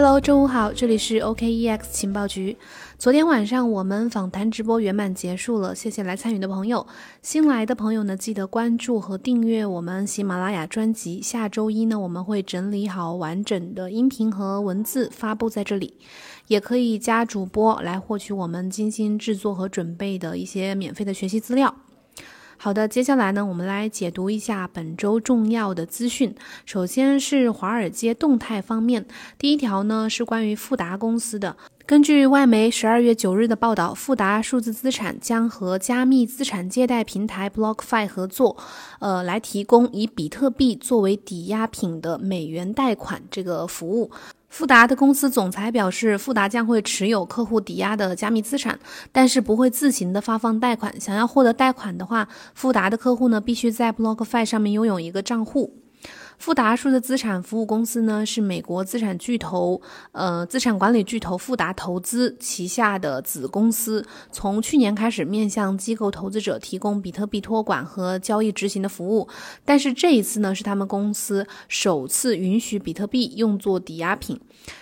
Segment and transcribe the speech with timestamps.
[0.00, 2.56] Hello，中午好，这里是 OKEX 情报局。
[2.98, 6.86] 昨天晚上我们访谈直播圆满结束了，谢谢来参与的朋友。
[7.20, 11.20] 新来的朋友呢，记得关注和订阅我们喜马拉雅专辑。
[11.20, 15.94] 下周一呢，我们会整理好完整的音频和文字发布在这里，
[16.46, 21.74] 也可以加主播来获取我们精心制作和准备的一些免费的学习资料。
[22.60, 26.34] 好的，接下来呢，我们来解读一下本周重要的资讯。
[26.66, 29.06] 首先是华尔街动态方面，
[29.38, 31.56] 第一条呢是关于富达公司的。
[31.88, 38.58] 根据外媒十二月九日的报道，富达数字资产将和加密资产借贷平台 BlockFi 合作，
[38.98, 44.10] 呃，来提供以比特币作为抵押品的美元贷款这个服务。
[44.50, 48.78] 富达的公司总裁表示，富达将会持有客户抵押的加密资产，
[49.10, 51.00] 但是不会自行的发放贷款。
[51.00, 55.72] 想要获得贷款的话，富达的客户呢必须在 BlockFi 上面拥有一个账户。
[56.38, 64.06] 富达数字资产服务公司呢，是美国资产巨头，呃，资产管理巨头富达投资旗下的子公司。
[64.30, 69.28] 从去年开始，面向机构投资者提供比特币托管和交易执行的服务。
[69.64, 74.40] 但是这一次呢，是他们公司首次允许比特币用作抵押品。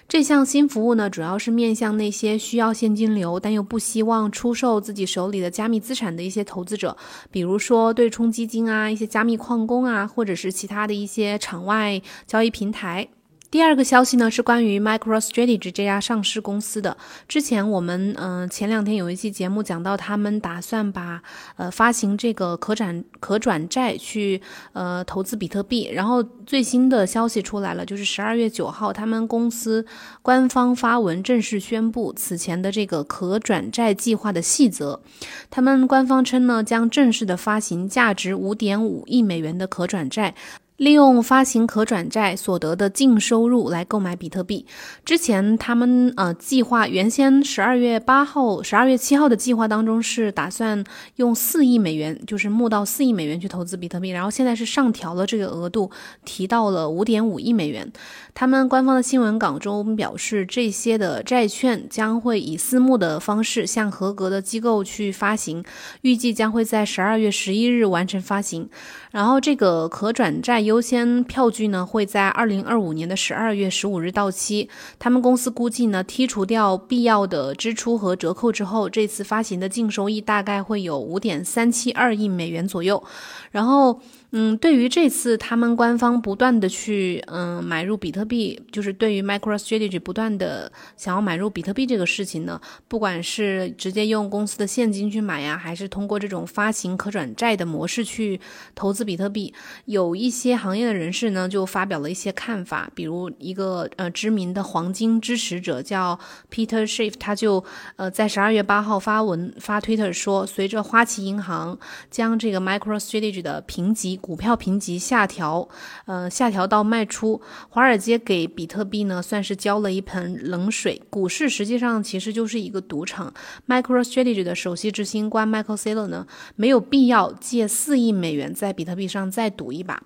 [0.08, 6.96] 这项新服务呢，主要是面向那些需要现金流但又不希望出售自己手里的加密资产的一些投资者，
[7.30, 11.38] 比如说对冲基金啊、一些加密矿工啊，或者是其他的一些。
[11.46, 13.06] 场外交易平台。
[13.48, 16.94] 第二个消息呢是关于 MicroStrategy 这家上市公司的。
[17.28, 21.22] 之前我们嗯前两天有一期节目讲到，他们打算把
[21.56, 25.88] 呃发行这个可转可转债去呃投资比特币。
[25.92, 29.86] 然后最新的消息出来了，就是十二月九号，他们公司
[30.22, 35.00] 官方发文正式宣布此前的这个可转债计划的细则。
[35.48, 40.34] 他们官方称呢，将正式的发行价值五点五亿美元的可转债。
[40.76, 44.66] 利用发行可转债所得的净收入来购买比特币。
[45.06, 50.84] 之前他们呃计划原先十二月八号、十二月七号的计划当中是打算
[51.16, 54.10] 用四亿美元，就是募到四亿美元去投资比特币。
[54.10, 55.90] 然后现在是上调了这个额度，
[56.26, 57.90] 提到了五点五亿美元。
[58.34, 65.64] 他们官方的新闻稿中表示，这些的债券将会以私募的方式向合格的机构去发行，
[66.02, 68.68] 预计将会在十二月十一日完成发行。
[69.10, 70.65] 然后这个可转债。
[70.66, 74.68] 优先票据呢会在二零二五年的十二月十五日到期。
[74.98, 83.02] 他们公司估计呢，剔除掉必要的支出和折扣之后，这次发行的净收益大概会有五点三七二亿美元左右。
[83.50, 84.00] 然后。
[84.38, 98.38] 嗯，对于这次他们官方不断的去嗯买入比特币，就是对于 MicroStrategy 不断的想要买入比特币这个事情呢，不管是直接用公司的现金去买呀，还是通过这种发行可转债的模式去
[98.74, 99.54] 投资比特币，
[99.86, 106.18] 有一些行业的人士呢就发表了一些看法，比如一个呃知名的黄金支持者叫
[106.52, 107.64] Peter Schiff，他就
[107.96, 111.78] 呃在十二月八号发文发 Twitter 说，随着花旗银行
[112.10, 114.20] 将这个 MicroStrategy 的评级。
[114.26, 115.68] 股票评级下调，
[116.06, 117.40] 呃，下调到卖出。
[117.68, 121.00] 华尔街给比特币呢，算是浇了一盆冷水。
[121.08, 123.32] 股市实际上其实就是一个赌场。
[123.68, 126.26] MicroStrategy 的首席执行官 Michael Saylor 呢，
[126.56, 130.02] 没有必要借四亿美元在比特币上再赌一把。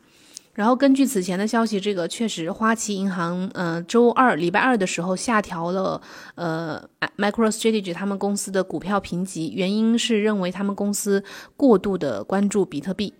[0.53, 5.99] 然后根据此前的消息，这个确实花旗银行，呃，周二礼拜二的时候下调了，
[6.35, 6.83] 呃
[7.17, 11.25] ，MicroStrategy 他们公司的股票评级，原因是认为他们公司
[11.57, 13.15] 过度的关注比特币。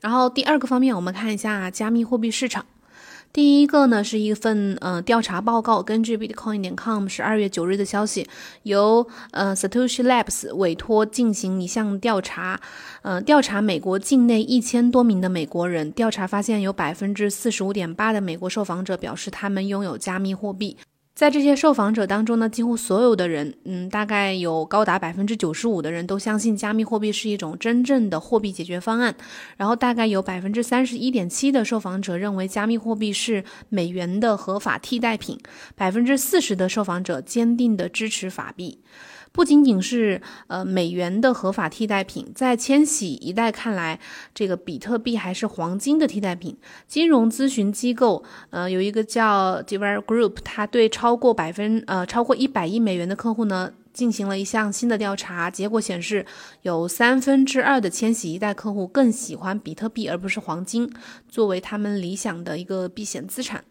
[0.00, 2.64] 然后第二个方面，我们看一下加密货币市场。
[3.32, 8.26] 第一个呢是一份呃调查报告，根据 Bitcoin 点 com 十二月九日的消息，
[8.64, 12.60] 由呃 Satoshi Labs 委托进行一项调查，
[13.02, 20.76] 呃调查美国境内一千多名的美国人，调查发现有百分之四十五点八的美国受访者表示他们拥有加密货币。
[21.20, 29.14] 在这些受访者当中呢，几乎所有的人，嗯，大概有高达百分之九十五的人都相信加密货币是一种真正的货币解决方案。
[29.58, 35.38] 然后，大概有百分之三十一点七的受访者认为加密货币是美元的合法替代品，
[35.76, 38.78] 百分之四十的受访者坚定的支持法币。
[39.32, 43.98] 不仅仅是呃美元的合法替代品，在千禧一代看来，
[44.34, 46.56] 这个比特币还是黄金的替代品。
[46.88, 56.26] 金融咨询机构呃有一个叫 d e v e r Group，它对超过百分呃超过一百亿美元的客户呢进行了一项新的调查，结果显示
[56.62, 60.92] 有三分之二的千禧一代客户更喜欢比特币而不是黄金
[61.28, 63.64] 作为他们理想的一个避险资产。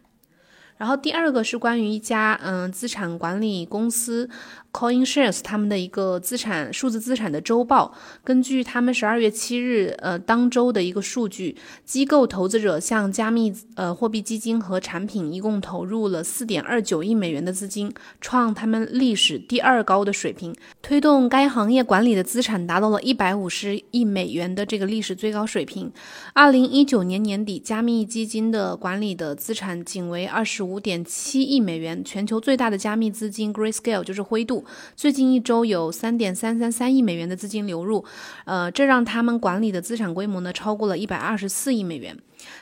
[0.79, 4.29] 然后第二个是关于一家嗯资产管理公司
[4.71, 7.93] CoinShares 他们的一个资产数字资产的周报。
[8.23, 25.91] 根据他们十二月七日呃当周的一个数据，机构投资者向加密呃货币基金和产品一共投入了四点二九亿美元的资金，创他们历史第二高的水平，推动该行业管理的资产达到了一百五十亿美元的这个历史最高水平。
[26.31, 30.68] 二零一九年年底，加密基金的管理的资产仅为二十五。
[30.69, 34.63] 五点七亿美元，全球最大的加密资金 Grayscale 就是灰度，
[34.95, 38.05] 最近一周有三点三三三亿美元的资金流入，
[38.45, 42.15] 呃，这让他们管理的资产规模呢超过了一百二十四亿美元。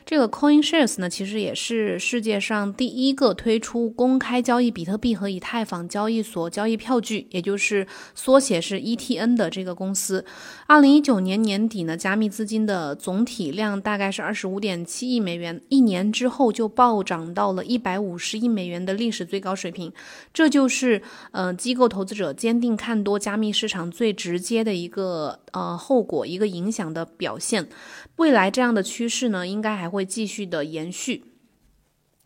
[0.05, 7.85] 这个 CoinShares 呢，其实也是世界上第一个推出公开交易比特币和以太坊交易所交易票据，也就是
[8.15, 10.25] 缩写是 ETN 的这个公司。
[10.65, 19.91] 二零一九年年底呢，加密资金的总体量大概是二十五点七亿美元，一年之后就暴涨到了一百五十亿美元的历史最高水平。
[20.33, 21.01] 这就是
[21.31, 27.67] 呃机构投资者坚定看多加密市场最直接的一个呃后果，一个影响的表现。
[28.17, 31.23] 未来这样的趋势呢，应该还会继续的延续。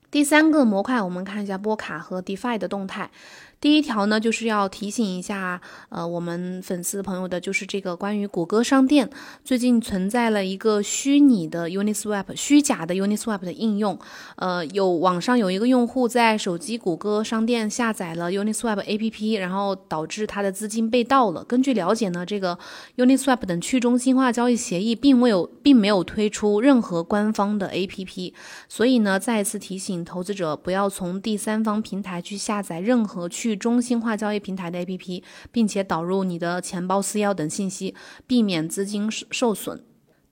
[0.10, 3.12] 第三个模块，我们看一下波卡和 DeFi 的动态。
[3.62, 9.08] 第一条呢，就是要提醒一下，呃，我们粉丝朋友的，就是这个关于谷歌商店
[9.46, 14.00] 最近存在了一个虚拟的 Uniswap、虚假的 Uniswap 的应用。
[14.38, 21.44] 呃，有网上有一个用户在手机谷歌商店下载了 Uniswap APP，然后导致他的资金被盗了。
[21.44, 22.58] 根据了解呢，这个
[22.98, 28.34] Uniswap 等去中心化交易协议并没有并没有推出任何官方的 APP，
[28.68, 33.51] 所以呢，再次提醒投资者不要从第三方平台去下载任何去。
[33.56, 37.96] 中心化交易平台的 APP，并且导入你的钱包私钥等信息，
[38.26, 39.84] 避免资金受损。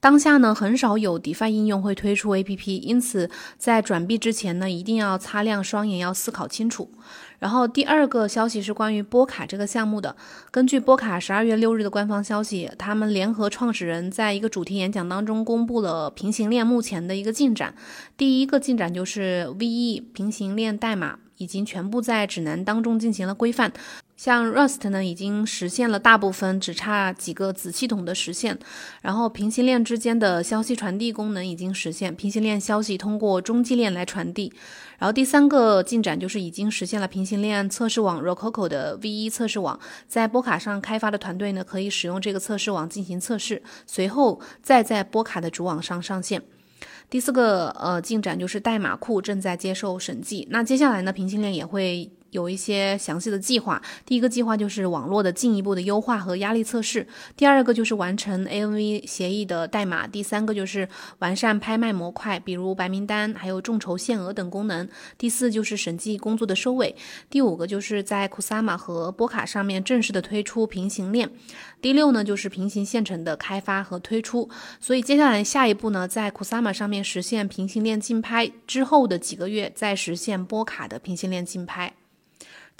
[0.01, 6.89] 当下呢，很少有 DeFi 应用会推出 APP，因此在转币之前呢，一定要擦亮双眼，要思考清楚。
[7.39, 10.15] 然后第二个消息是关于波卡这个项目的。
[10.51, 17.75] 根据波卡十二月六日的官方消息，他们联合创始人在一个主题演讲当中公布了平行链目前的一个进展。
[18.15, 21.19] 第一个进展就是 VE 平行链代码。
[21.39, 23.71] 已经全部在指南当中进行了规范，
[24.17, 28.59] 像 Rust 呢，已经实现了大部分，只差几个子系统的实现。
[29.01, 34.51] 然后平行链之间的消息传递功能已经实现，平行链消息通过中继链来传递。
[34.97, 46.43] 然后第三个进展就是已经实现了平行链测试网 Rococo 的 V1 测试网，在波卡上开发的团队呢，可以使用这个测试网进行测试，随后再在波卡的主网上上线。
[47.09, 52.11] 第四个呃进展就是代码库正在接受审计，那接下来呢，平行链也会。
[52.31, 53.81] 有一些详细的计划。
[54.05, 57.07] 第一个计划就是网络的进一步的优化和压力测试。
[57.35, 60.07] 第二个就是完成 ANV 协议的代码。
[60.07, 60.87] 第三个就是
[61.19, 64.87] 完善拍卖模块，比如白名单、还有众筹限额等功能。
[65.17, 66.95] 第四就是审计工作的收尾。
[67.29, 71.29] 第五个就是在 Kusama 和波卡上面正式的推出平行链。
[71.81, 74.49] 第六呢就是平行线程的开发和推出。
[74.79, 81.93] 所以接下来下一步呢，在 Kusama 上面实现平行链竞拍之后的几个月，再实现波卡的平行链竞拍。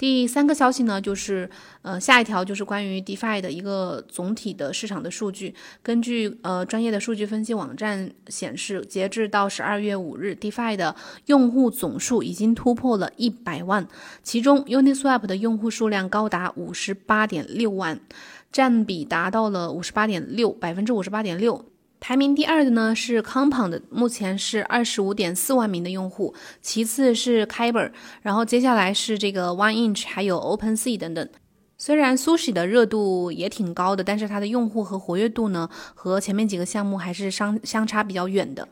[0.00, 1.50] 第三个消息呢，就是
[1.82, 5.54] 呃，下一条就是关于 DeFi 的一个总体的市场的数据。
[5.82, 13.86] 根据呃专业的数据分析网站显示，截至到十二月五日，DeFi 的用户总数已经突破了一百万，
[14.22, 18.00] 其中 Uniswap 的用户数量高达五十八点六万，
[18.50, 21.62] 占比达到了五十八点六百分之五十八点六。
[22.00, 27.92] 排名第二的呢是 Compound，目前是二十五点四万名的用户，其次是 Kyber，
[28.22, 31.28] 然后接下来是这个 One Inch，还有 OpenSea 等等。
[31.76, 38.66] 虽然 Sushi 的热度也挺高的，但是它的用户和活跃度呢，和前面几个项目还是相相差比较远的。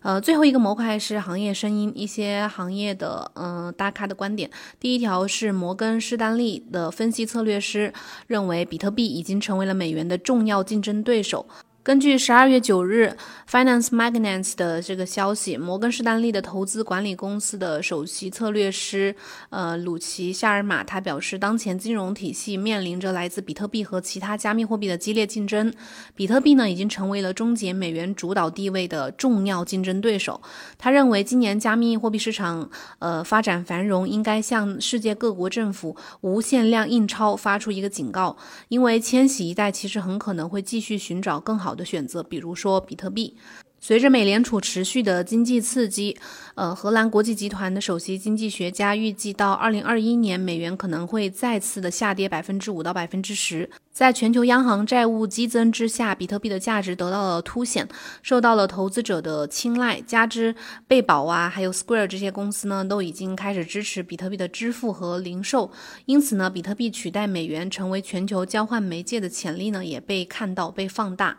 [0.00, 4.50] 呃，最后一个模块是行业声音，一些行业的嗯大咖的观点。
[4.78, 7.90] 第一条是摩根士丹利的分析策略师
[8.26, 11.46] 认为，比特币已经成为了美元的重要竞争对手。
[11.84, 13.14] 根据十二月九日
[13.46, 19.14] Finance Magnates 的这个消息，摩根士丹利的投资管理公司的首席策略师，
[19.50, 25.70] 呃，鲁奇夏尔马，他表示，当前金融体系面临着来自比特币和其他加密货币的激烈竞争。
[26.14, 30.40] 比特币呢，已经成为了终结美元主导地位的重要竞争对手。
[30.78, 38.38] 他认为，今年加密货币市场，呃，发展繁荣，应该向世界各国政府无限量印钞发出一个警告，
[38.68, 41.73] 因为千禧一代其实很可能会继续寻找更好。
[41.74, 43.36] 的选择，比如说比特币。
[43.80, 46.16] 随着美联储持续的经济刺激，
[46.54, 53.68] 呃，荷兰国际集团的首席经济学家预计到二零二一年，美元可能会再次的下跌百分之五到百分之十。
[53.92, 57.86] 在全球央行债务激增之下，比特币的价值得到了凸显，
[58.22, 60.00] 受到了投资者的青睐。
[60.00, 60.54] 加之
[60.88, 65.70] 贝宝啊，还有 Square 这些公司呢，都已经开始支持比特币的支付和零售，
[66.06, 71.36] 因此呢，比特币取代美元成为全球交换媒介的潜力呢，也被看到被放大。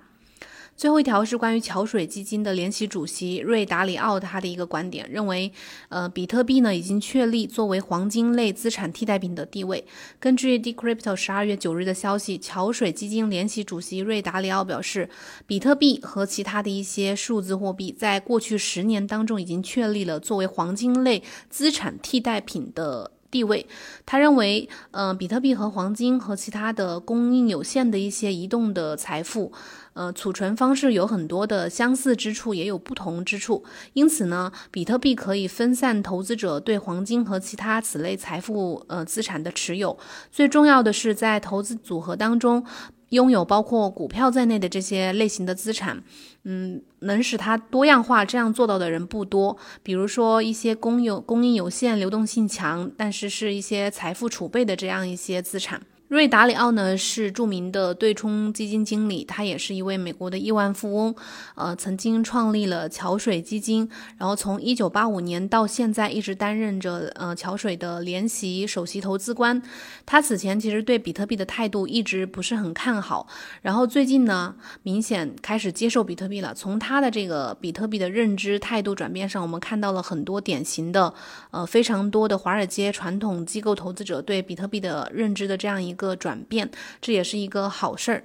[0.77, 5.51] 最后一条是关于桥水基金的联席主席瑞达里奥他的一个观点，认为，
[5.87, 9.85] 呃，比特币呢已经确立作为黄金类资产替代品的地位。
[10.19, 15.09] 根据 Decrypto 十二月九日的消息，桥水基金联席主席瑞达里奥表示，
[15.47, 23.14] 比特币和其他的一些数字货币在过去十年当中已经确立了作为黄金类资产替代品的。
[23.35, 23.67] 地位，
[24.05, 29.51] 他认为，嗯，比特币和黄金和其他的供应有限的一些移动的财富，
[29.91, 33.65] 呃，储存方式有很多的相似之处，也有不同之处。
[33.91, 39.97] 因此呢，比特币可以分散投资者对黄金和其他此类财富呃资产的持有。
[40.31, 42.65] 最重要的是，在投资组合当中。
[43.09, 46.03] 拥有包括股票在内的这些类型的资产，
[46.43, 49.57] 嗯，能使它多样化，这样做到的人不多。
[49.83, 55.81] 比如说一些供有供应有限、流动性强，但是是一些财富储备的这样一些资产。
[56.07, 61.15] 瑞达里奥呢是著名的对冲基金经理，他也是一位美国的亿万富翁，
[61.55, 69.59] 呃，曾经创立了桥水基金，然后从一九八五年到现在一直担任着呃桥水的联席首席投资官。
[70.05, 73.25] 他此前其实对比特币的态度一直不是很看好，
[73.63, 76.53] 然后最近呢明显开始接受比特币了。
[76.53, 81.11] 从他的这个比特币的认知态度转变上，我们看到了很多典型的
[81.49, 85.94] 呃非常多的华尔街传统机构投资者对比特币的认知的这样一。
[85.95, 88.23] 一个转变，这也是一个好事儿。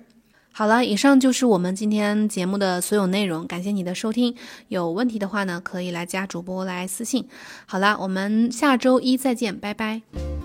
[0.53, 4.35] 好了，以上就是我们今天节目的所有内容，感谢你的收听。
[4.67, 7.29] 有问题的话呢，可以来加主播来私信。
[7.67, 10.40] 好了，我们下周一再见，拜拜。